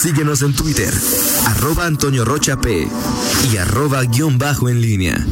[0.00, 0.94] Síguenos en Twitter,
[1.44, 2.56] arroba Antonio Rocha
[3.52, 5.26] y arroba guion bajo en línea.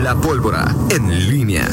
[0.00, 1.68] La pólvora en línea.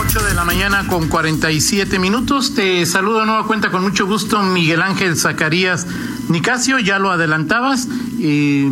[0.00, 2.54] 8 de la mañana con 47 minutos.
[2.54, 5.86] Te saludo de nueva cuenta con mucho gusto, Miguel Ángel Zacarías
[6.30, 6.78] Nicasio.
[6.78, 7.88] Ya lo adelantabas.
[8.18, 8.70] Eh,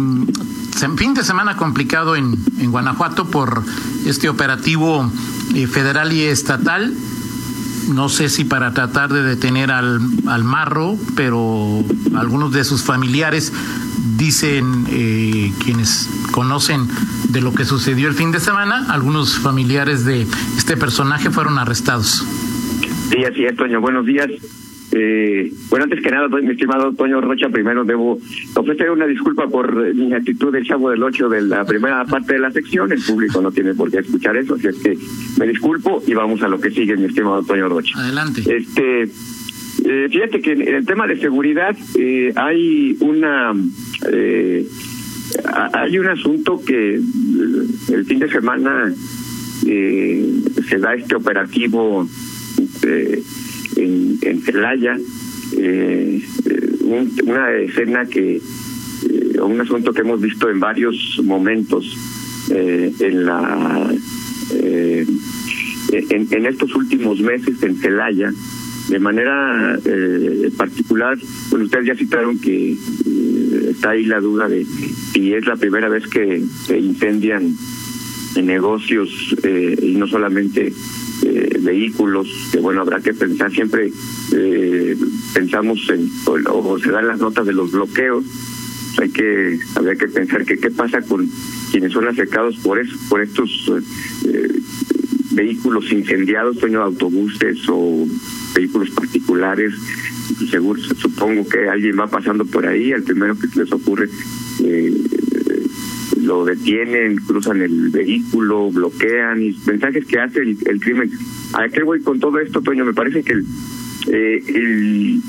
[0.97, 2.37] fin de semana complicado en,
[2.71, 3.63] Guanajuato por
[4.07, 5.11] este operativo
[5.67, 6.93] federal y estatal.
[7.89, 11.85] No sé si para tratar de detener al, al marro, pero
[12.17, 13.53] algunos de sus familiares
[14.17, 16.89] dicen eh, quienes conocen
[17.29, 22.25] de lo que sucedió el fin de semana, algunos familiares de este personaje fueron arrestados.
[23.11, 23.45] Sí, así.
[23.81, 24.31] Buenos días.
[24.99, 28.19] Eh, bueno, antes que nada, mi estimado Toño Rocha, primero debo
[28.55, 32.39] ofrecer una disculpa por mi actitud del Chavo del Ocho de la primera parte de
[32.39, 32.91] la sección.
[32.93, 34.97] El público no tiene por qué escuchar eso, así es que
[35.39, 37.99] me disculpo y vamos a lo que sigue, mi estimado Toño Rocha.
[37.99, 38.43] Adelante.
[38.47, 39.03] Este,
[39.85, 43.53] eh, fíjate que en el tema de seguridad eh, hay una
[44.11, 44.67] eh,
[45.75, 47.01] hay un asunto que eh,
[47.93, 48.93] el fin de semana
[49.67, 52.09] eh, se da este operativo
[52.83, 53.23] eh,
[53.77, 54.97] en, en Celaya,
[55.57, 56.23] eh,
[56.81, 61.85] un, una escena que, eh, un asunto que hemos visto en varios momentos
[62.51, 63.95] eh, en la
[64.53, 65.07] eh,
[65.93, 68.33] en, en estos últimos meses en Celaya,
[68.89, 71.19] de manera eh, particular,
[71.51, 75.89] bueno, ustedes ya citaron que eh, está ahí la duda de si es la primera
[75.89, 77.57] vez que se incendian
[78.43, 80.73] negocios eh, y no solamente
[81.23, 83.93] eh, vehículos, que bueno, habrá que pensar siempre,
[84.35, 84.97] eh,
[85.35, 88.25] pensamos en, o, se dan las notas de los bloqueos,
[88.99, 91.29] hay que, habría que pensar que qué pasa con
[91.71, 93.51] quienes son afectados por eso, por estos
[94.27, 94.61] eh,
[95.33, 98.07] vehículos incendiados, sueño autobuses o
[98.55, 99.75] vehículos particulares,
[100.51, 104.09] seguro supongo que alguien va pasando por ahí, el primero que les ocurre
[104.65, 104.95] eh,
[106.27, 111.11] lo detienen, cruzan el vehículo, bloquean y mensajes que hace el, el crimen.
[111.55, 112.85] ¿A qué voy con todo esto, Toño?
[112.85, 113.47] Me parece que el,
[114.13, 115.21] eh, el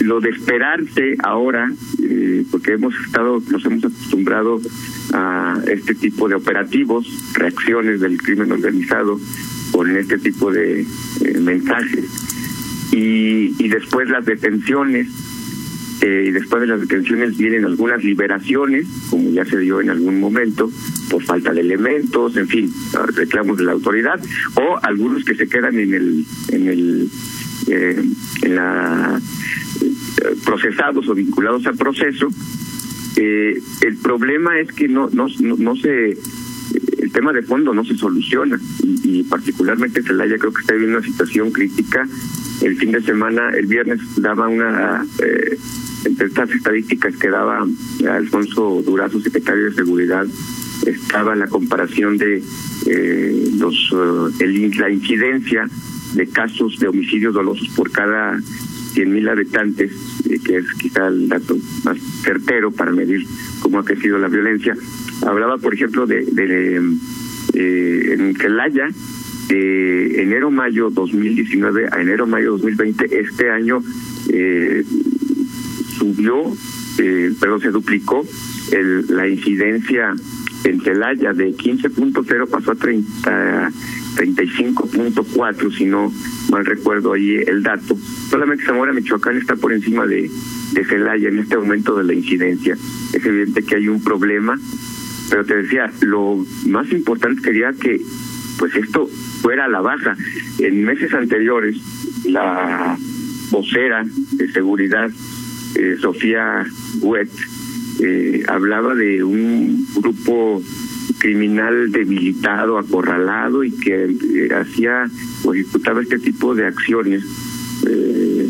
[0.00, 4.60] lo de esperarse ahora, eh, porque hemos estado, nos hemos acostumbrado
[5.12, 9.18] a este tipo de operativos, reacciones del crimen organizado
[9.72, 12.04] con este tipo de eh, mensajes.
[12.92, 15.08] Y, y después las detenciones,
[16.02, 20.20] eh, y después de las detenciones vienen algunas liberaciones, como ya se dio en algún
[20.20, 20.70] momento,
[21.10, 22.72] por falta de elementos, en fin,
[23.14, 24.20] reclamos de la autoridad,
[24.54, 27.08] o algunos que se quedan en el, en el,
[27.68, 28.04] eh,
[28.42, 29.20] en la
[30.44, 32.28] procesados o vinculados al proceso.
[33.16, 36.18] Eh, el problema es que no, no, no, no se
[36.98, 40.98] el tema de fondo no se soluciona y, y particularmente Celaya creo que está viviendo
[40.98, 42.06] una situación crítica.
[42.62, 45.58] El fin de semana, el viernes, daba una, eh,
[46.06, 47.66] entre estas estadísticas que daba
[48.08, 50.26] Alfonso Durazo, secretario de Seguridad,
[50.86, 52.42] estaba la comparación de
[52.86, 55.68] eh, los uh, el, la incidencia
[56.14, 58.38] de casos de homicidios dolosos por cada
[58.94, 59.92] 100.000 habitantes,
[60.28, 63.26] eh, que es quizá el dato más certero para medir
[63.60, 64.74] cómo ha crecido la violencia.
[65.26, 66.96] Hablaba, por ejemplo, de, de
[67.54, 68.88] eh, en Celaya,
[69.48, 73.82] de enero-mayo 2019 a enero-mayo 2020, este año
[74.32, 74.84] eh,
[76.14, 76.42] subió,
[76.98, 78.24] eh, pero se duplicó
[78.72, 80.14] el, la incidencia
[80.64, 83.70] en Celaya de 15.0 pasó a 30
[84.16, 86.10] 35.4 si no
[86.50, 87.96] mal recuerdo ahí el dato.
[88.30, 90.30] Solamente Zamora, Michoacán está por encima de,
[90.72, 92.76] de Celaya en este aumento de la incidencia.
[93.12, 94.58] Es evidente que hay un problema,
[95.28, 98.00] pero te decía, lo más importante sería que
[98.58, 99.06] pues esto
[99.42, 100.16] fuera a la baja.
[100.58, 101.76] En meses anteriores,
[102.24, 102.96] la
[103.50, 105.10] vocera de seguridad,
[105.78, 106.66] eh, Sofía
[107.00, 107.30] Huet,
[108.00, 110.62] eh, hablaba de un grupo
[111.18, 115.04] criminal debilitado, acorralado y que eh, hacía
[115.44, 117.24] o ejecutaba este tipo de acciones
[117.86, 118.48] eh,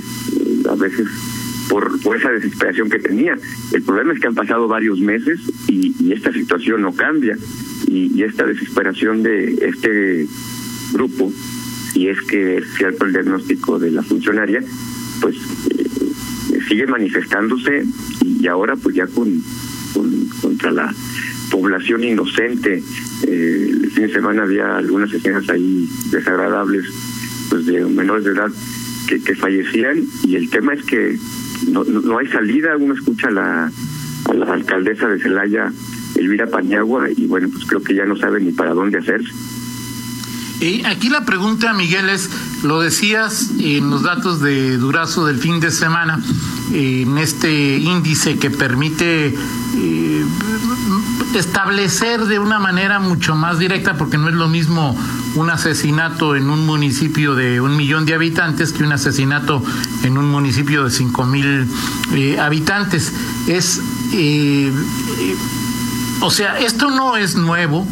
[0.69, 1.07] a veces
[1.69, 3.37] por, esa desesperación que tenía.
[3.73, 7.37] El problema es que han pasado varios meses y, y esta situación no cambia
[7.87, 10.27] y, y, esta desesperación de este
[10.93, 11.33] grupo,
[11.93, 14.63] si es que es cierto el diagnóstico de la funcionaria,
[15.21, 15.37] pues
[16.67, 17.85] sigue manifestándose
[18.25, 19.43] y ahora pues ya con,
[19.95, 20.95] con contra la
[21.51, 22.83] población inocente.
[23.27, 26.85] Eh, el fin de semana había algunas escenas ahí desagradables
[27.49, 28.51] pues de menores de edad
[29.07, 31.17] que, fallecían y el tema es que
[31.69, 33.73] no, no, no hay salida, uno escucha a la,
[34.29, 35.73] a la alcaldesa de Celaya,
[36.17, 39.31] Elvira Pañagua, y bueno, pues creo que ya no sabe ni para dónde hacerse.
[40.61, 42.31] Y aquí la pregunta, Miguel, es,
[42.63, 46.19] lo decías en los datos de Durazo del fin de semana,
[46.73, 50.25] en este índice que permite eh,
[51.35, 54.97] establecer de una manera mucho más directa, porque no es lo mismo
[55.35, 59.63] un asesinato en un municipio de un millón de habitantes que un asesinato
[60.03, 61.69] en un municipio de cinco mil
[62.13, 63.13] eh, habitantes.
[63.47, 63.81] Es,
[64.13, 64.73] eh,
[66.21, 67.87] o sea, esto no es nuevo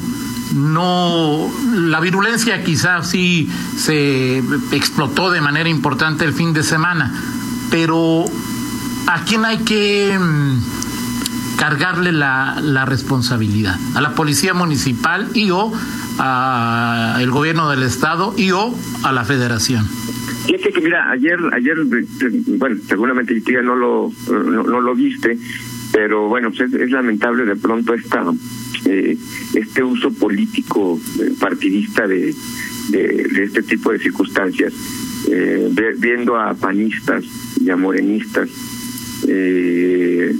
[0.54, 4.38] no la virulencia quizás sí se
[4.70, 7.12] explotó de manera importante el fin de semana,
[7.70, 8.24] pero
[9.06, 13.76] ¿a quién hay que mm, cargarle la, la responsabilidad?
[13.94, 15.72] ¿A la policía municipal y o
[16.18, 19.86] al gobierno del estado y o a la federación?
[20.46, 21.76] Fíjate que mira, ayer, ayer,
[22.58, 25.38] bueno, seguramente no lo, no, no lo viste,
[25.92, 28.24] pero bueno, pues es, es lamentable de pronto esta
[28.86, 29.16] eh,
[29.54, 32.34] este uso político eh, partidista de,
[32.90, 34.74] de, este tipo de circunstancias,
[35.30, 37.24] eh, viendo a panistas
[37.58, 38.50] y a morenistas
[39.28, 40.34] eh,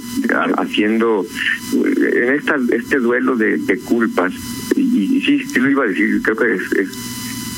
[0.57, 1.25] haciendo
[1.73, 4.33] en esta, este duelo de, culpas,
[4.75, 6.89] y, y, sí, sí lo iba a decir, creo que es, es,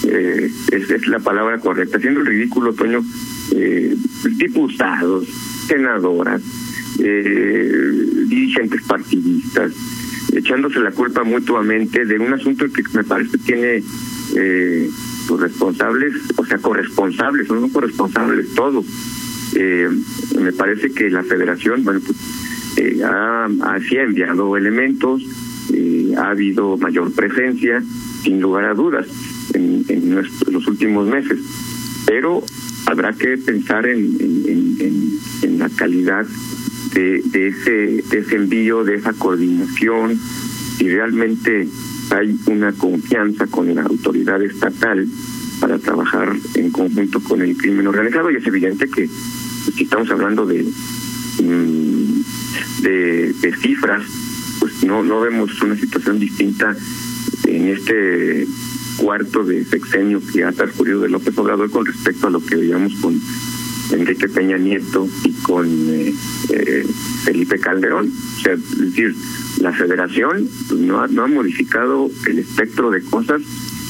[0.09, 3.03] eh, la palabra correcta, haciendo el ridículo, Toño,
[3.55, 3.95] eh,
[4.37, 5.27] diputados,
[5.67, 6.41] senadoras,
[6.99, 7.91] eh,
[8.27, 9.71] dirigentes partidistas,
[10.33, 13.83] echándose la culpa mutuamente de un asunto que me parece tiene
[14.35, 14.89] eh,
[15.25, 18.85] sus responsables, o sea, corresponsables, son corresponsables todos.
[19.59, 19.89] Eh,
[20.39, 22.15] me parece que la federación, bueno, pues,
[22.77, 25.23] eh, ha, ha enviado elementos,
[25.73, 27.81] eh, ha habido mayor presencia,
[28.21, 29.07] sin lugar a dudas,
[29.55, 31.39] en, en nuestros, los últimos meses,
[32.05, 32.43] pero
[32.85, 36.27] habrá que pensar en, en, en, la calidad
[36.93, 37.71] de, de, ese,
[38.11, 40.19] de ese envío, de esa coordinación,
[40.79, 41.67] y realmente
[42.11, 45.07] hay una confianza con la autoridad estatal
[45.59, 49.09] para trabajar en conjunto con el crimen organizado y es evidente que
[49.75, 50.65] si estamos hablando de,
[52.81, 54.03] de, de cifras,
[54.59, 56.75] pues no, no vemos una situación distinta
[57.45, 58.47] en este
[58.97, 62.93] cuarto de sexenio que ha transcurrido de López Obrador con respecto a lo que veíamos
[62.95, 63.19] con
[63.91, 66.13] Enrique Peña Nieto y con eh,
[66.49, 66.85] eh,
[67.23, 68.11] Felipe Calderón.
[68.37, 69.15] O sea, es decir,
[69.61, 73.41] la federación pues, no, ha, no ha modificado el espectro de cosas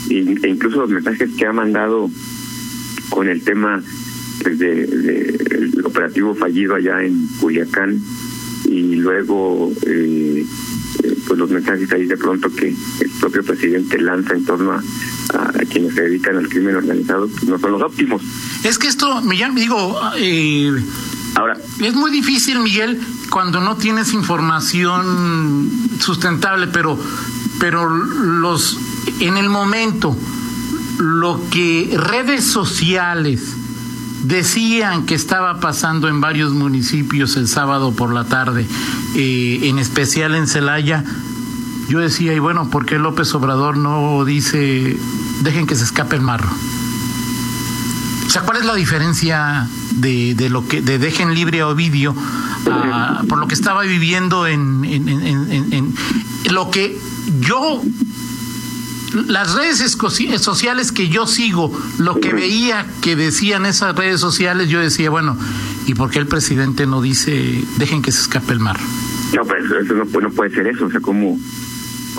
[0.10, 2.10] e incluso los mensajes que ha mandado
[3.10, 3.82] con el tema
[4.44, 8.00] pues, de, el operativo fallido allá en Culiacán
[8.66, 10.46] y luego eh,
[11.28, 14.84] pues los mensajes ahí de pronto que el propio presidente lanza en torno a,
[15.34, 18.22] a, a quienes se dedican al crimen organizado pues no son los óptimos.
[18.64, 20.72] Es que esto, Miguel, digo, eh,
[21.36, 23.00] ahora es muy difícil, Miguel,
[23.30, 25.70] cuando no tienes información
[26.00, 27.00] sustentable, pero,
[27.60, 28.78] pero los,
[29.20, 30.18] en el momento,
[31.00, 33.56] lo que redes sociales
[34.28, 38.68] decían que estaba pasando en varios municipios el sábado por la tarde,
[39.16, 41.04] eh, en especial en Celaya,
[41.88, 44.98] yo decía, y bueno, ¿por qué López Obrador no dice,
[45.42, 46.50] dejen que se escape el marro?
[48.26, 52.14] O sea, ¿cuál es la diferencia de, lo que de dejen libre a Ovidio
[52.70, 55.94] a, por lo que estaba viviendo en, en, en, en,
[56.54, 57.00] lo que
[57.40, 57.82] yo
[59.28, 59.98] las redes
[60.40, 65.38] sociales que yo sigo, lo que veía que decían esas redes sociales, yo decía, bueno,
[65.86, 68.78] ¿y por qué el presidente no dice, dejen que se escape el mar?
[69.34, 71.38] No, pues eso no, no puede ser eso, o sea, como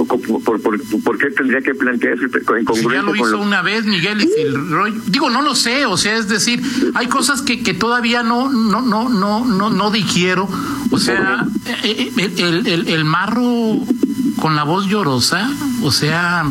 [0.06, 3.42] por, por, por, ¿por, qué tendría que plantearse si ya lo hizo lo...
[3.42, 6.62] una vez Miguel y rollo, digo no lo sé o sea es decir
[6.94, 10.48] hay cosas que, que todavía no no no no no no digiero
[10.90, 11.46] o sea
[11.82, 13.78] el, el, el, el marro
[14.40, 15.50] con la voz llorosa
[15.82, 16.44] o sea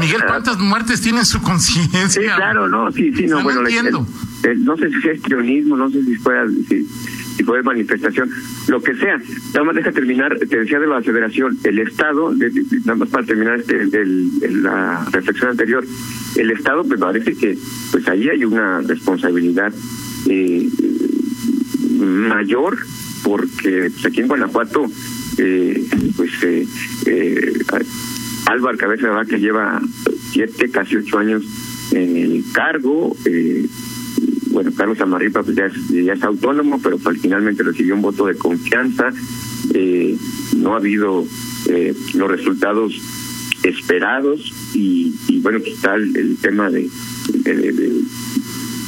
[0.00, 2.08] Miguel, ¿cuántas muertes tiene en su conciencia?
[2.08, 4.06] Sí, claro, no, sí, sí, no, no bueno, entiendo.
[4.42, 6.86] El, el, no sé si es trionismo, no sé si fuera, si,
[7.36, 8.30] si fue manifestación,
[8.68, 9.18] lo que sea.
[9.54, 13.08] Nada más deja terminar, te decía de la federación, el Estado, de, de, nada más
[13.08, 15.84] para terminar este, del, de la reflexión anterior,
[16.36, 17.56] el Estado me parece que
[17.90, 19.72] pues ahí hay una responsabilidad
[20.28, 20.68] eh,
[22.00, 22.78] mayor
[23.22, 24.86] porque pues, aquí en Guanajuato
[25.38, 26.66] eh, pues eh,
[27.06, 27.52] eh,
[28.46, 29.80] Álvaro Cabeza de Vaca lleva
[30.30, 31.44] siete, casi ocho años
[31.92, 33.14] en el cargo.
[33.24, 33.66] Eh,
[34.50, 38.26] bueno, Carlos Amarripa pues ya es, ya es autónomo, pero pues, finalmente recibió un voto
[38.26, 39.12] de confianza.
[39.74, 40.16] Eh,
[40.58, 41.24] no ha habido
[41.68, 42.92] eh, los resultados
[43.62, 46.88] esperados y, bueno, pues está el, el tema de,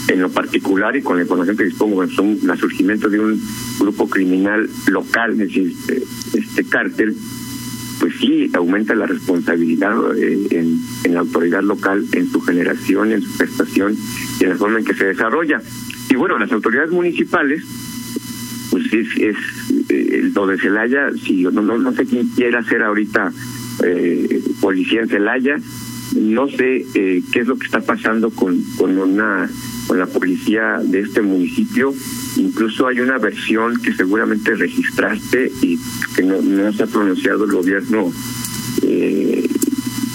[0.09, 3.41] en lo particular y con la información que dispongo, bueno, son surgimiento de un
[3.79, 6.03] grupo criminal local, es decir, este,
[6.39, 7.17] este cártel,
[8.05, 13.23] pues sí aumenta la responsabilidad eh, en, en, la autoridad local, en su generación, en
[13.23, 13.97] su gestación
[14.39, 15.63] y en la forma en que se desarrolla.
[16.11, 17.65] Y bueno, las autoridades municipales,
[18.71, 19.37] pues es, es
[19.89, 23.33] eh, lo Celaya, si no, no, no sé quién quiera hacer ahorita
[23.87, 25.57] eh, policía en Celaya,
[26.15, 29.49] no sé eh, qué es lo que está pasando con, con una
[29.87, 31.95] con la policía de este municipio.
[32.37, 35.79] Incluso hay una versión que seguramente registraste y
[36.17, 38.13] que no, se ha pronunciado el gobierno
[38.83, 39.49] eh,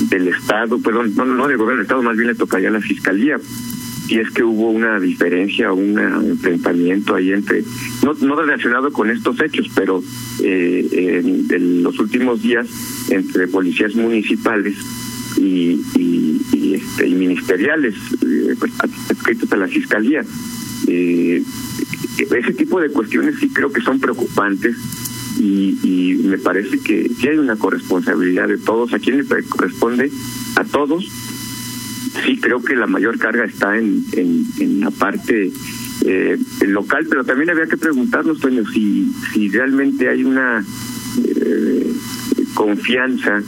[0.10, 3.38] del Estado, perdón, no, del gobierno del Estado, más bien le tocaría a la Fiscalía.
[4.08, 7.64] Y es que hubo una diferencia, un enfrentamiento ahí entre,
[8.04, 10.02] no, no relacionado con estos hechos, pero
[10.44, 11.22] eh,
[11.52, 12.68] en los últimos días
[13.12, 14.78] entre policías municipales
[15.38, 20.24] y, y, este, y ministeriales eh, pues, adscritos a la fiscalía.
[20.88, 21.44] Eh,
[22.18, 24.76] ese tipo de cuestiones sí creo que son preocupantes
[25.40, 28.94] y, y me parece que sí hay una corresponsabilidad de todos.
[28.94, 30.12] ¿A quién le corresponde?
[30.56, 31.06] A todos.
[32.26, 35.52] Sí creo que la mayor carga está en, en, en la parte
[36.06, 40.66] eh, local, pero también había que preguntarnos, Toño, si, si realmente hay una
[41.24, 41.94] eh,
[42.54, 43.42] confianza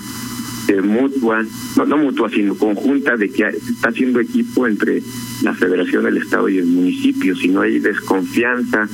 [0.84, 1.44] mutua,
[1.78, 5.02] no, no mutua, sino conjunta de que está haciendo equipo entre
[5.44, 7.36] la Federación del Estado y el municipio.
[7.36, 8.88] Si no hay desconfianza,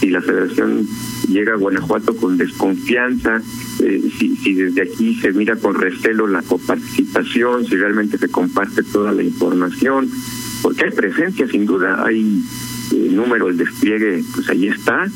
[0.00, 0.86] si la Federación
[1.28, 3.42] llega a Guanajuato con desconfianza,
[3.82, 8.82] eh, si, si desde aquí se mira con recelo la coparticipación, si realmente se comparte
[8.82, 10.08] toda la información,
[10.62, 12.42] porque hay presencia, sin duda, hay
[12.92, 15.06] eh, número, el despliegue, pues ahí está,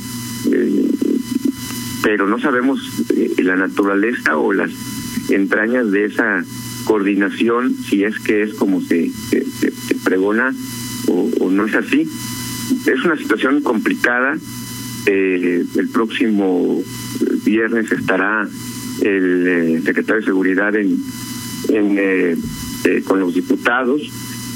[0.50, 0.90] eh,
[2.02, 2.80] pero no sabemos
[3.14, 4.71] eh, la naturaleza o las
[5.35, 6.45] entrañas de esa
[6.85, 9.11] coordinación, si es que es como se,
[10.05, 10.55] pregona
[11.09, 12.09] o, no es así.
[12.87, 14.37] Es una situación complicada.
[15.07, 16.83] Eh, el próximo
[17.45, 18.49] viernes estará
[19.03, 20.97] el eh, secretario de Seguridad en,
[21.69, 22.37] en eh,
[22.85, 24.03] eh, con los diputados.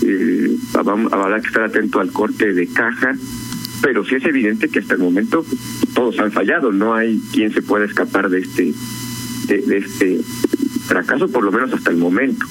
[0.02, 3.16] Eh, habrá que estar atento al corte de caja,
[3.82, 5.44] pero sí es evidente que hasta el momento
[5.94, 6.72] todos han fallado.
[6.72, 8.74] No hay quien se pueda escapar de este
[9.48, 10.20] de este
[10.86, 12.46] fracaso, por lo menos hasta el momento.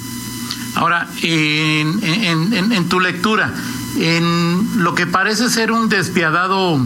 [0.76, 3.50] Ahora, en, en, tu lectura,
[3.98, 6.78] en lo que parece ser un despiadado,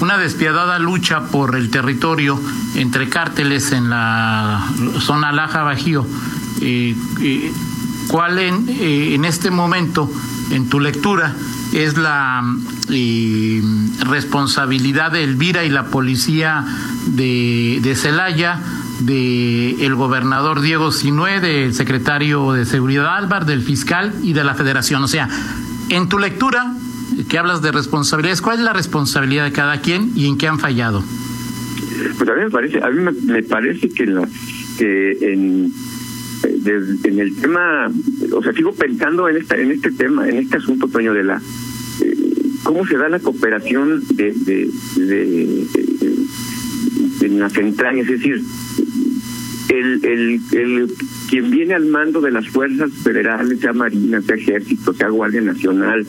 [0.00, 2.40] una despiadada lucha por el territorio
[2.74, 4.66] entre cárteles en la
[4.98, 6.04] zona Laja Bajío,
[6.60, 7.52] eh, eh,
[8.08, 10.10] ¿cuál en, eh, en este momento,
[10.50, 11.32] en tu lectura,
[11.72, 12.42] es la
[14.00, 16.64] responsabilidad de Elvira y la policía
[17.06, 18.60] de Celaya?
[19.00, 24.54] De el gobernador Diego Sinué, del secretario de Seguridad Álvar, del fiscal y de la
[24.54, 25.02] Federación.
[25.02, 25.28] O sea,
[25.90, 26.74] en tu lectura,
[27.28, 30.58] que hablas de responsabilidades, ¿cuál es la responsabilidad de cada quien y en qué han
[30.58, 31.04] fallado?
[32.18, 34.28] Pues a mí me parece, a mí me, parece que, la,
[34.78, 35.72] que en,
[36.42, 37.90] de, en el tema,
[38.32, 41.40] o sea, sigo pensando en esta, en este tema, en este asunto, Toño, de la
[42.02, 42.16] eh,
[42.62, 46.16] cómo se da la cooperación de, de, de, de
[47.26, 48.42] en las entrañas, es decir,
[49.68, 50.94] el, el, el
[51.28, 56.06] quien viene al mando de las fuerzas federales, sea Marina, sea Ejército, sea Guardia Nacional,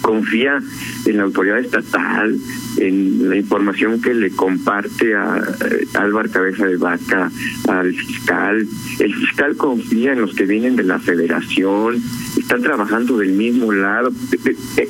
[0.00, 0.60] confía
[1.06, 2.36] en la autoridad estatal,
[2.78, 7.30] en la información que le comparte a, a Álvaro Cabeza de Vaca,
[7.68, 8.66] al fiscal.
[8.98, 12.02] El fiscal confía en los que vienen de la federación,
[12.38, 14.12] están trabajando del mismo lado.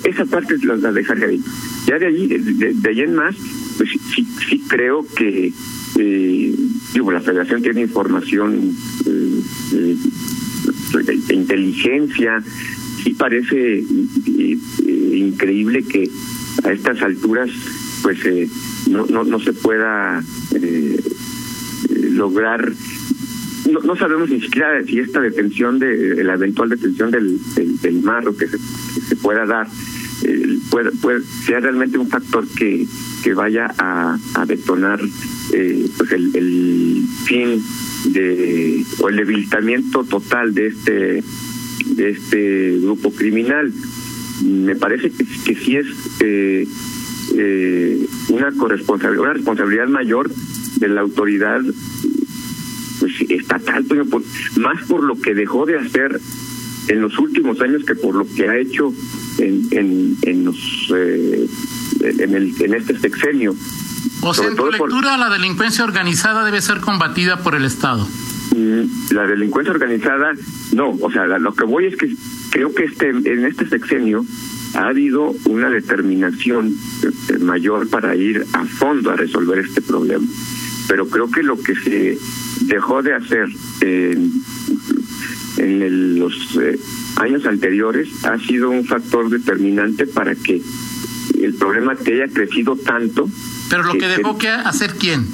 [0.04, 1.40] Esa parte la, dejaría ahí.
[1.86, 3.36] Ya de allí, de, de, allí en más,
[3.76, 5.52] pues sí, sí creo que
[5.98, 6.54] eh,
[6.92, 8.74] digo, la federación tiene información
[9.06, 9.40] eh,
[9.74, 9.96] eh,
[11.04, 12.42] de inteligencia,
[13.02, 14.58] sí parece eh,
[15.14, 16.08] increíble que
[16.64, 17.50] a estas alturas
[18.02, 18.18] pues
[18.90, 20.22] no, no, no se pueda
[22.10, 22.72] lograr
[23.70, 28.02] no, no, sabemos ni siquiera si esta detención de la eventual detención del, del, del
[28.02, 29.68] marro que se, que se pueda dar
[30.24, 32.86] eh, puede, sea realmente un factor que,
[33.24, 35.00] que vaya a, a detonar
[35.52, 37.62] eh, pues el, el fin
[38.12, 41.24] de o el debilitamiento total de este
[41.86, 43.72] de este grupo criminal
[44.44, 45.86] me parece que, que sí es
[46.20, 46.66] eh,
[47.36, 50.30] eh, una corresponsabilidad una responsabilidad mayor
[50.76, 51.60] de la autoridad
[53.00, 54.22] pues estatal por,
[54.56, 56.20] más por lo que dejó de hacer
[56.88, 58.92] en los últimos años que por lo que ha hecho
[59.38, 60.56] en, en, en los
[60.94, 61.46] eh,
[62.00, 63.54] en, el, en este sexenio.
[64.22, 65.18] O sea, en tu lectura, por...
[65.18, 68.06] la delincuencia organizada debe ser combatida por el Estado.
[68.54, 70.32] Mm, la delincuencia organizada,
[70.72, 72.14] no, o sea, lo que voy es que
[72.50, 74.24] creo que este en este sexenio
[74.74, 76.74] ha habido una determinación
[77.40, 80.26] mayor para ir a fondo a resolver este problema.
[80.88, 82.18] pero creo que lo que se
[82.62, 83.48] dejó de hacer
[83.80, 84.32] en,
[85.58, 86.78] en los eh,
[87.16, 90.60] años anteriores ha sido un factor determinante para que
[91.40, 93.28] el problema te haya crecido tanto.
[93.72, 95.26] Pero lo que, dejó que hacer quién,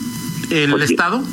[0.49, 1.25] el Estado.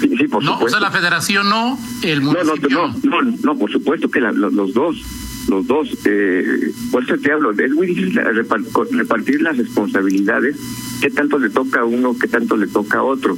[0.00, 0.64] Sí, por no, supuesto.
[0.64, 2.88] o sea, la Federación no, el municipio no.
[3.02, 5.02] No, no, no, por supuesto que los dos
[5.48, 5.90] los dos.
[6.06, 10.56] Eh, por eso te hablo, es muy difícil repartir las responsabilidades,
[11.02, 13.36] qué tanto le toca a uno, qué tanto le toca a otro.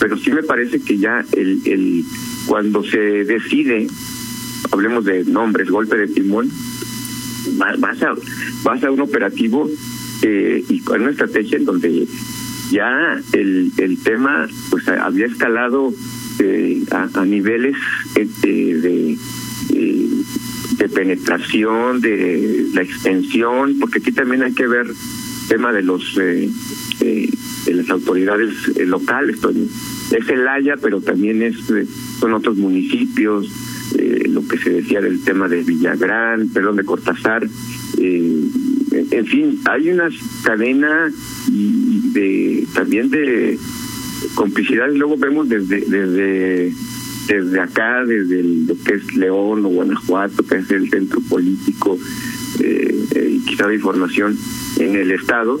[0.00, 2.04] Pero sí me parece que ya el, el
[2.46, 3.86] cuando se decide,
[4.72, 6.50] hablemos de nombres, golpe de timón,
[7.78, 8.12] vas a,
[8.64, 9.70] vas a un operativo
[10.22, 12.08] eh, y con una estrategia en donde
[12.70, 15.92] ya el, el tema pues había escalado
[16.38, 17.76] eh, a, niveles
[18.16, 19.18] eh, de
[20.76, 26.18] de penetración, de la extensión, porque aquí también hay que ver el tema de los
[26.20, 26.50] eh,
[27.00, 27.30] eh,
[27.64, 29.38] de las autoridades eh, locales.
[29.40, 31.56] Pues, es el Haya, pero también es
[32.20, 33.50] son otros municipios,
[34.28, 37.48] lo que se decía del tema de Villagrán, perdón, de Cortázar.
[37.98, 40.08] en fin, hay una
[40.44, 41.10] cadena
[42.16, 43.58] de también de
[44.34, 46.72] complicidad y luego vemos desde desde
[47.26, 51.98] desde acá, desde lo que es León o Guanajuato, que es el centro político
[52.60, 54.36] eh, quizá de información
[54.78, 55.58] en el Estado,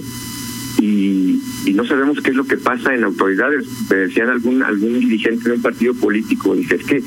[0.78, 3.66] y, y, no sabemos qué es lo que pasa en autoridades.
[3.90, 7.02] Me decían algún, algún dirigente de un partido político, dice, es que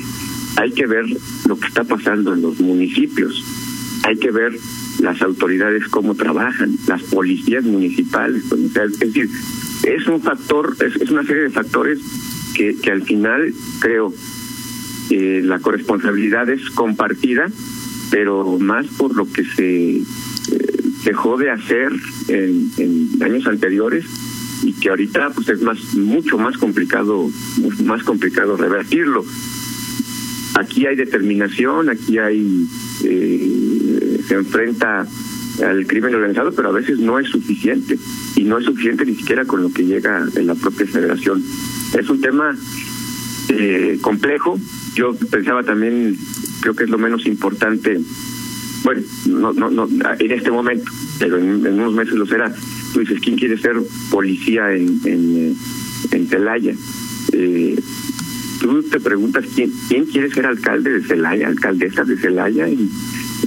[0.57, 1.05] hay que ver
[1.47, 3.43] lo que está pasando en los municipios,
[4.03, 4.57] hay que ver
[4.99, 9.29] las autoridades cómo trabajan, las policías municipales, pues, es decir,
[9.83, 11.99] es un factor, es, es una serie de factores
[12.53, 14.13] que, al final creo
[15.09, 17.47] eh, la corresponsabilidad es compartida,
[18.11, 20.03] pero más por lo que se eh,
[21.05, 21.91] dejó de hacer
[22.27, 24.05] en, en, años anteriores
[24.63, 27.29] y que ahorita pues es más mucho más complicado
[27.85, 29.23] más complicado revertirlo.
[30.55, 32.67] Aquí hay determinación aquí hay
[33.05, 35.07] eh, se enfrenta
[35.65, 37.97] al crimen organizado pero a veces no es suficiente
[38.35, 41.43] y no es suficiente ni siquiera con lo que llega en la propia federación
[41.97, 42.55] es un tema
[43.49, 44.59] eh, complejo
[44.99, 46.17] yo pensaba también,
[46.61, 47.99] creo que es lo menos importante,
[48.83, 49.87] bueno, no, no, no
[50.19, 52.53] en este momento, pero en, unos meses lo será.
[52.93, 53.77] Tú dices, ¿quién quiere ser
[54.09, 55.55] policía en, en,
[56.11, 56.73] en Celaya?
[57.31, 57.79] Eh,
[58.59, 62.89] tú te preguntas, ¿quién, ¿quién quiere ser alcalde de Celaya, alcaldesa de Celaya en,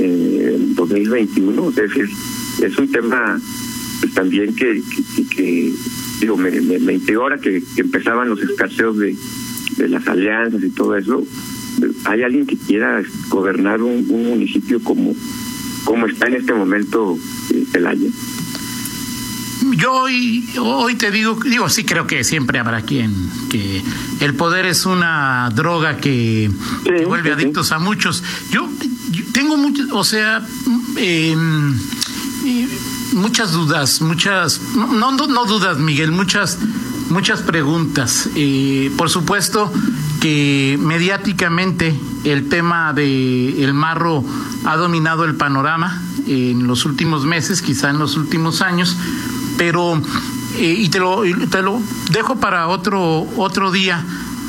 [0.05, 1.69] en 2021?
[1.71, 2.09] Es decir,
[2.63, 3.41] es un tema
[4.01, 4.83] pues, también que,
[5.35, 5.73] que,
[6.21, 9.17] digo, me, me, me ahora que empezaban los escarceos de
[9.77, 11.23] de las alianzas y todo eso,
[12.05, 15.15] ¿hay alguien que quiera gobernar un, municipio como,
[15.85, 17.17] como está en este momento
[17.51, 18.11] eh, el año?
[19.77, 23.15] Yo hoy, hoy te digo, digo, sí creo que siempre habrá quien,
[23.49, 23.83] que
[24.21, 26.51] el poder es una droga que,
[27.07, 28.23] vuelve adictos a muchos.
[28.51, 28.69] Yo,
[29.33, 30.47] tengo muchos, o sea,
[30.97, 31.37] eh,
[33.13, 36.59] muchas dudas, muchas, no, no, dudas, Miguel, muchas
[37.11, 38.29] muchas preguntas.
[38.35, 39.71] Eh, por supuesto
[40.21, 41.95] que mediáticamente
[42.25, 44.25] el tema de el marro
[44.65, 48.97] ha dominado el panorama en los últimos meses, quizá en los últimos años,
[49.59, 50.01] pero
[50.57, 54.05] eh, y te lo te lo dejo para otro otro día.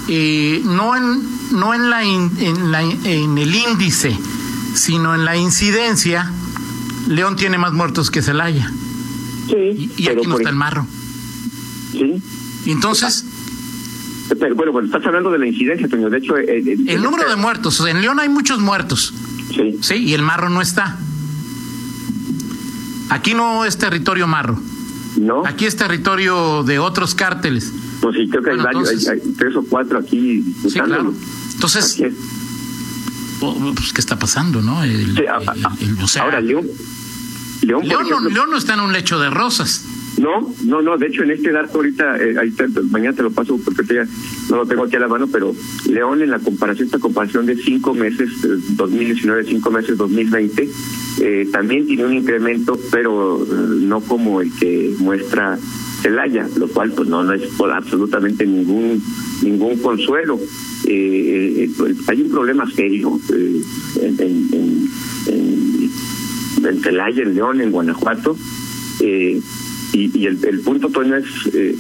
[0.07, 4.17] Eh, no en no en la, en la en el índice,
[4.73, 6.31] sino en la incidencia.
[7.07, 8.71] León tiene más muertos que Celaya.
[9.47, 10.87] Sí, y, aquí no está el marro.
[11.91, 12.21] Sí,
[12.65, 13.25] y entonces...
[14.39, 16.09] Pero, bueno, bueno, estás hablando de la incidencia, Toño.
[16.09, 16.37] De hecho...
[16.37, 17.85] Eh, eh, el, número de muertos.
[17.85, 19.13] En León hay muchos muertos.
[19.53, 19.77] Sí.
[19.81, 20.97] Sí, y el marro no está.
[23.09, 24.59] Aquí no es territorio marro.
[25.17, 25.45] No.
[25.45, 27.71] Aquí es territorio de otros cárteles.
[28.01, 30.43] Pues sí, creo que hay, varios, hay, tres o cuatro aquí.
[30.67, 31.13] Sí, claro.
[31.53, 32.01] Entonces,
[33.75, 34.83] pues, ¿qué está pasando, no?
[34.83, 36.67] El, sí, ahora, León.
[37.61, 39.85] León, León, no, León no está en un lecho de rosas.
[40.17, 40.97] No, no, no.
[40.97, 42.53] De hecho, en este dato ahorita, eh, ahí
[42.91, 44.05] mañana te lo paso porque ya
[44.49, 45.55] no lo tengo aquí a la mano, pero
[45.89, 48.29] León en la comparación, esta comparación de cinco meses,
[48.75, 50.69] 2019, eh, cinco meses, 2020,
[51.21, 53.47] eh, también tiene un incremento, pero eh,
[53.81, 55.57] no como el que muestra
[56.01, 59.01] Celaya, lo cual pues no, no es por absolutamente ningún
[59.41, 60.39] ningún consuelo.
[60.87, 61.69] Eh,
[62.07, 64.89] hay un problema serio en, en, en,
[65.27, 65.83] en
[66.85, 68.37] en León, en Guanajuato.
[68.99, 69.41] Eh,
[69.93, 71.75] y, el, el, punto, es eh,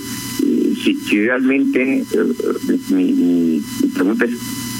[0.83, 3.61] si, si, realmente, eh, mi,
[3.93, 4.31] pregunta es,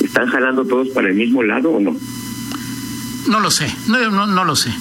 [0.01, 1.95] ¿están jalando todos para el mismo lado o no?
[3.27, 4.71] No lo sé, no, no, lo sé.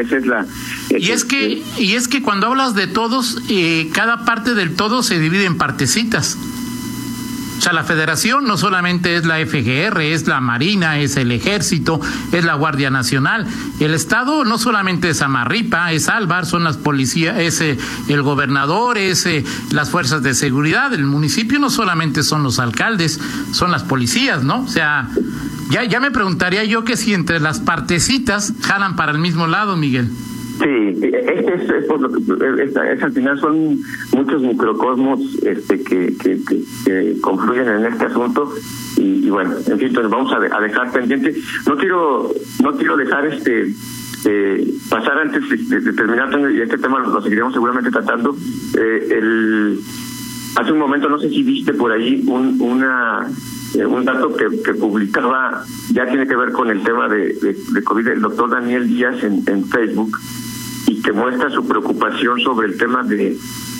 [0.00, 0.46] esa es la...
[0.90, 5.02] y es que y es que cuando hablas de todos, eh, cada parte del todo
[5.02, 6.38] se divide en partecitas.
[7.60, 12.00] O sea, la federación no solamente es la FGR, es la Marina, es el Ejército,
[12.32, 13.46] es la Guardia Nacional.
[13.80, 17.76] El Estado no solamente es Amarripa, es Álvar, son las policías, es eh,
[18.08, 20.94] el gobernador, es eh, las fuerzas de seguridad.
[20.94, 23.20] El municipio no solamente son los alcaldes,
[23.52, 24.62] son las policías, ¿no?
[24.62, 25.10] O sea,
[25.68, 29.76] ya, ya me preguntaría yo que si entre las partecitas jalan para el mismo lado,
[29.76, 30.10] Miguel.
[30.60, 33.78] Sí, es, es, por lo que, es, al final son
[34.12, 38.52] muchos microcosmos este, que, que, confluyen en este asunto
[38.98, 41.34] y, bueno, en fin, entonces vamos a, dejar pendiente.
[41.66, 42.30] No quiero,
[42.62, 43.72] no quiero dejar este
[44.26, 48.36] eh, pasar antes de, terminar y este tema lo, seguiremos seguramente tratando.
[48.78, 49.80] Eh, el
[50.56, 53.26] hace un momento no sé si viste por ahí un, una
[53.78, 57.84] eh, un dato que, que, publicaba ya tiene que ver con el tema de, de,
[57.84, 60.18] COVID el doctor Daniel Díaz en, en Facebook
[61.02, 63.36] que muestra su preocupación sobre el tema de,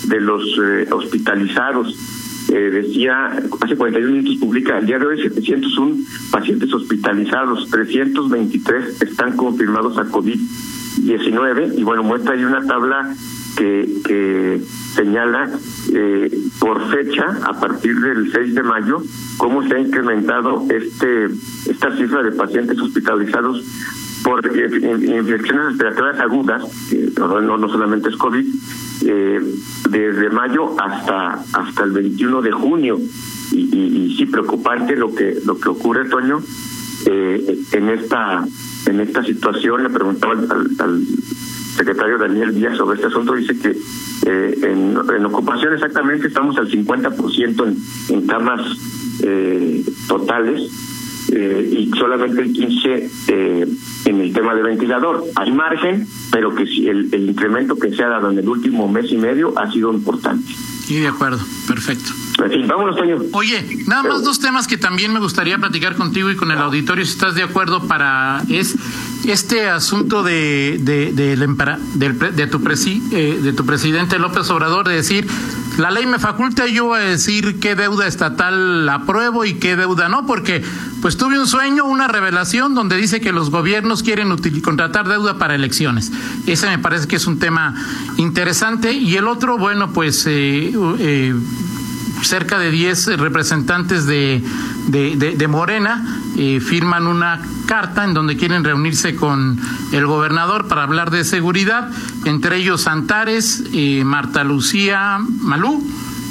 [0.07, 1.95] de los eh, hospitalizados.
[2.49, 5.95] Eh, decía, hace 41 minutos publica, el día de hoy 701
[6.31, 13.15] pacientes hospitalizados, 323 están confirmados a COVID-19 y bueno, muestra ahí una tabla
[13.55, 14.61] que, que
[14.95, 15.49] señala
[15.93, 16.29] eh,
[16.59, 19.01] por fecha, a partir del 6 de mayo,
[19.37, 21.29] cómo se ha incrementado este
[21.69, 23.63] esta cifra de pacientes hospitalizados
[24.23, 26.63] por infecciones respiratorias agudas,
[27.17, 28.45] no, no, solamente es COVID,
[29.05, 29.41] eh,
[29.89, 32.99] desde mayo hasta hasta el 21 de junio.
[33.53, 36.41] Y, sí, preocupante lo que lo que ocurre, Toño,
[37.05, 38.45] eh, en esta
[38.87, 39.83] en esta situación.
[39.83, 41.01] Le preguntaba al,
[41.75, 46.69] secretario Daniel Díaz sobre este asunto, dice que eh, en, en, ocupación exactamente estamos al
[46.69, 48.61] 50% en, en camas
[49.23, 50.69] eh, totales
[51.31, 53.67] eh, y solamente el 15 eh,
[54.05, 55.23] en el tema de ventilador.
[55.35, 58.87] Hay margen, pero que si el, el, incremento que se ha dado en el último
[58.87, 60.53] mes y medio ha sido importante.
[60.85, 62.11] Sí, de acuerdo, perfecto.
[62.67, 63.17] Vámonos, Toño.
[63.33, 67.05] Oye, nada más dos temas que también me gustaría platicar contigo y con el auditorio,
[67.05, 68.75] si estás de acuerdo, para es
[69.25, 74.95] este asunto de de, de, de, tu, presi, eh, de tu presidente López Obrador de
[74.95, 75.27] decir
[75.77, 80.25] la ley me faculta yo a decir qué deuda estatal apruebo y qué deuda no,
[80.25, 80.63] porque
[81.01, 85.55] pues tuve un sueño, una revelación donde dice que los gobiernos quieren contratar deuda para
[85.55, 86.11] elecciones.
[86.45, 87.73] Ese me parece que es un tema
[88.17, 88.91] interesante.
[88.91, 91.33] Y el otro, bueno, pues eh, eh,
[92.21, 94.43] cerca de 10 representantes de,
[94.87, 99.59] de, de, de Morena eh, firman una carta en donde quieren reunirse con
[99.91, 101.89] el gobernador para hablar de seguridad,
[102.25, 105.85] entre ellos Antares, eh, Marta Lucía Malú,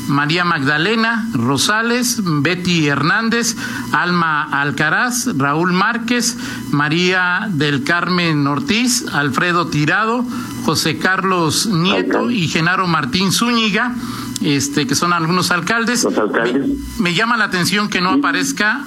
[0.09, 3.57] María Magdalena Rosales, Betty Hernández,
[3.92, 6.37] Alma Alcaraz, Raúl Márquez,
[6.70, 10.24] María del Carmen Ortiz, Alfredo Tirado,
[10.64, 13.94] José Carlos Nieto y Genaro Martín Zúñiga
[14.42, 16.05] este, que son algunos alcaldes.
[16.05, 16.66] Los alcaldes.
[16.98, 18.85] Me, me, llama la atención que no aparezca,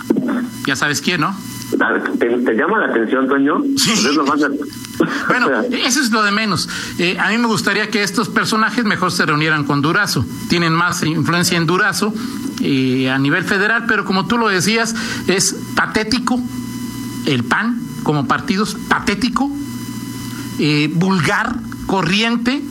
[0.65, 1.35] ya sabes quién, ¿no?
[2.19, 3.61] ¿Te, te llama la atención, Toño?
[3.77, 3.91] Sí.
[5.27, 6.69] bueno, eso es lo de menos.
[6.99, 10.25] Eh, a mí me gustaría que estos personajes mejor se reunieran con Durazo.
[10.49, 12.13] Tienen más influencia en Durazo
[12.61, 14.95] eh, a nivel federal, pero como tú lo decías,
[15.27, 16.39] es patético
[17.25, 19.49] el PAN como partidos, patético,
[20.59, 21.55] eh, vulgar,
[21.87, 22.61] corriente,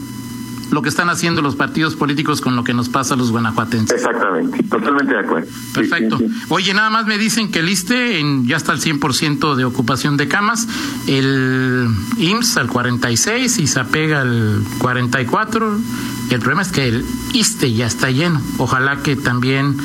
[0.73, 3.95] lo que están haciendo los partidos políticos con lo que nos pasa a los guanajuatenses.
[3.95, 5.49] Exactamente, totalmente de acuerdo.
[5.75, 6.19] Perfecto.
[6.19, 6.47] Sí, sí, sí.
[6.49, 10.17] Oye, nada más me dicen que el ISTE en, ya está al 100% de ocupación
[10.17, 10.67] de camas,
[11.07, 15.79] el IMSS al 46 y se apega al 44.
[16.31, 17.05] El problema es que el
[17.35, 18.41] ISTE ya está lleno.
[18.57, 19.77] Ojalá que también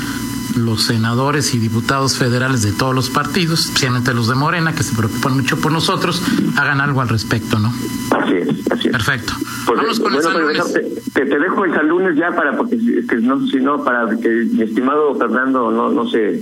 [0.55, 4.95] los senadores y diputados federales de todos los partidos, especialmente los de Morena, que se
[4.95, 6.21] preocupan mucho por nosotros,
[6.55, 7.73] hagan algo al respecto, ¿no?
[8.11, 8.91] Así es, así es.
[8.91, 9.33] Perfecto.
[9.67, 10.73] Pues, Vamos con bueno, el San Lunes.
[11.13, 14.29] Te, te, dejo el San Lunes ya para, porque que no, si no, para que
[14.29, 16.41] mi estimado Fernando no, no se,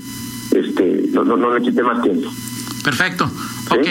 [0.52, 2.30] este, no, no, no le quite más tiempo.
[2.84, 3.28] Perfecto.
[3.28, 3.74] ¿Sí?
[3.74, 3.88] Ok.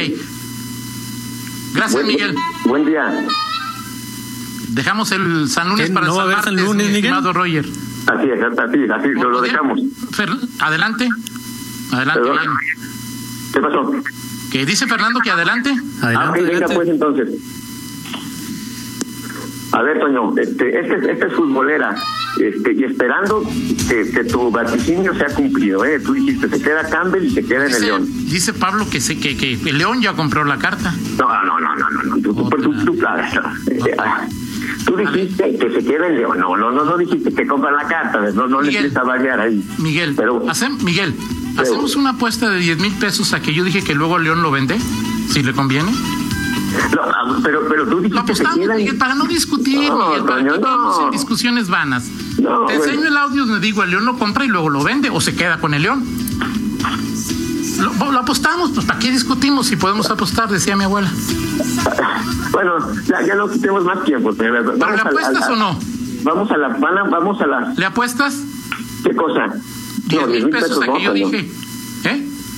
[1.75, 2.37] Gracias, buen, Miguel.
[2.67, 3.27] Buen día.
[4.69, 7.35] Dejamos el San Lunes para no el San Martes, San Lunes, mi estimado Miguel?
[7.35, 7.67] Roger.
[8.07, 9.81] Así es, así, así lo, lo dejamos.
[10.13, 10.29] Fer,
[10.61, 11.09] adelante.
[11.91, 12.21] Adelante.
[12.23, 12.49] Perdón.
[13.53, 13.93] ¿Qué pasó?
[14.53, 15.75] Que dice Fernando que adelante.
[16.03, 17.29] Adelante, ah, okay, venga pues entonces.
[19.75, 21.97] A ver, Toño, este, este, este es futbolera.
[22.41, 23.43] Este, y esperando
[23.89, 25.99] que, que, tu vaticinio sea cumplido, ¿eh?
[25.99, 28.09] Tú dijiste, se queda Campbell y se queda dice, en el León.
[28.27, 30.95] Dice Pablo que, se, que, que el León ya compró la carta.
[31.19, 32.23] No, no, no, no, no, no.
[32.23, 32.97] Tú, tú, tú, tú,
[34.87, 36.39] tú dijiste que se queda en León.
[36.39, 38.21] No, no, no, no dijiste que compra la carta.
[38.33, 39.65] No, no Miguel, le empieza a variar ahí.
[39.79, 41.15] Miguel, Pero, hacem, Miguel,
[41.57, 44.53] ¿hacemos una apuesta de 10 mil pesos a que yo dije que luego León lo
[44.53, 44.79] vende?
[45.31, 45.91] Si le conviene.
[46.95, 50.25] No, ah, pero, pero tú dijiste Lo apostamos, que Miguel, para no discutir, No, Miguel,
[50.25, 51.05] para Toño, que no.
[51.07, 52.05] en discusiones vanas.
[52.41, 55.11] No, Te enseño el audio donde digo, el León lo compra y luego lo vende
[55.11, 56.05] o se queda con el León.
[57.79, 60.49] Lo, lo apostamos, pues ¿para qué discutimos si podemos apostar?
[60.49, 61.11] Decía mi abuela.
[62.53, 62.75] Bueno,
[63.07, 64.33] ya, ya no quitemos más tiempo.
[64.37, 65.79] Pero, vamos ¿le apuestas al- o no?
[66.23, 68.39] Vamos a la, van a- vamos a la, ¿Le apuestas?
[69.03, 69.53] ¿qué cosa?
[70.07, 71.51] 10 No, mil pesos a no, que yo dije.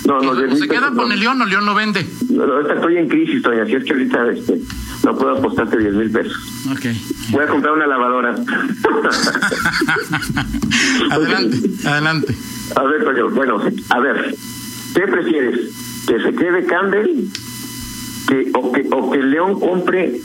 [0.07, 2.07] No, no, Que 10 mil se queda con el León o León no vende.
[2.39, 4.61] Ahorita estoy en crisis, Toño, así es que ahorita este,
[5.05, 6.37] no puedo apostarte 10 mil pesos.
[6.71, 6.87] Ok.
[7.31, 8.35] Voy a comprar una lavadora.
[11.11, 12.37] adelante, adelante.
[12.77, 14.37] A ver, Toño, bueno, a ver,
[14.95, 15.73] ¿qué prefieres?
[16.07, 17.25] ¿Que se quede Campbell
[18.29, 20.21] que, o, que, o que León compre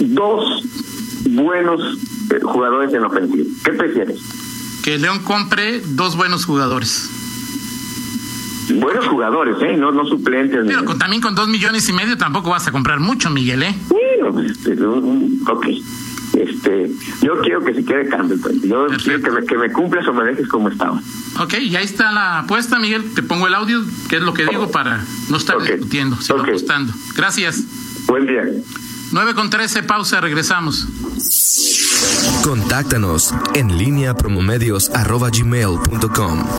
[0.00, 0.64] dos
[1.30, 1.80] buenos
[2.30, 3.44] eh, jugadores en ofensiva?
[3.64, 4.18] ¿Qué prefieres?
[4.82, 7.10] Que el León compre dos buenos jugadores.
[8.74, 9.76] Buenos jugadores, ¿eh?
[9.76, 10.60] No, no suplentes.
[10.66, 13.74] Pero con- también con dos millones y medio tampoco vas a comprar mucho, Miguel, ¿eh?
[13.88, 15.66] Bueno, pues, este, ok.
[16.34, 16.90] Este,
[17.22, 18.40] yo quiero que se quede Campbell.
[18.40, 18.58] Toño.
[18.62, 19.04] Yo Perfecto.
[19.04, 21.00] quiero que me, que me cumplas o me dejes como estaba.
[21.40, 23.12] Ok, y ahí está la apuesta, Miguel.
[23.14, 26.48] Te pongo el audio, que es lo que digo para no estar discutiendo, sino Ok.
[26.48, 26.92] apostando.
[27.16, 27.64] Gracias.
[28.06, 28.42] Buen día.
[29.10, 30.86] 9 con 13, pausa, regresamos.
[32.44, 34.90] Contáctanos en línea promomedios